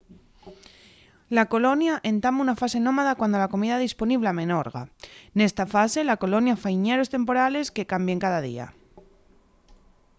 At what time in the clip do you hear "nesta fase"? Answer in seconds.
5.37-5.99